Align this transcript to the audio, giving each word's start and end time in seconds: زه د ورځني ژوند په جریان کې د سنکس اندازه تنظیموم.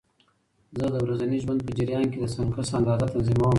زه 0.77 0.85
د 0.93 0.95
ورځني 1.05 1.37
ژوند 1.43 1.59
په 1.65 1.71
جریان 1.77 2.05
کې 2.11 2.17
د 2.21 2.25
سنکس 2.35 2.69
اندازه 2.77 3.05
تنظیموم. 3.13 3.49